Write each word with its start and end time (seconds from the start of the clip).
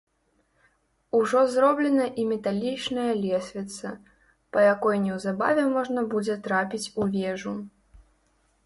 Ужо 1.17 1.43
зроблена 1.55 2.07
і 2.23 2.25
металічная 2.31 3.11
лесвіца, 3.25 3.93
па 4.55 4.65
якой 4.73 4.95
неўзабаве 5.05 5.63
можна 5.79 5.99
будзе 6.17 6.41
трапіць 6.49 6.85
у 6.99 7.11
вежу. 7.17 7.53